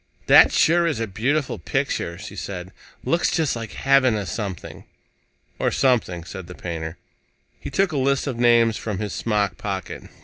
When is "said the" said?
6.23-6.55